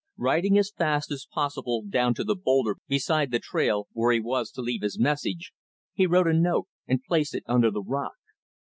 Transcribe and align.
Riding 0.17 0.57
as 0.57 0.71
fast 0.71 1.11
as 1.11 1.27
possible 1.31 1.83
down 1.87 2.15
to 2.15 2.23
the 2.23 2.35
boulder 2.35 2.77
beside 2.87 3.29
the 3.29 3.37
trail, 3.37 3.87
where 3.91 4.11
he 4.11 4.19
was 4.19 4.49
to 4.53 4.61
leave 4.63 4.81
his 4.81 4.97
message, 4.97 5.53
he 5.93 6.07
wrote 6.07 6.25
a 6.27 6.33
note 6.33 6.65
and 6.87 7.03
placed 7.03 7.35
it 7.35 7.43
under 7.45 7.69
the 7.69 7.83
rock. 7.83 8.15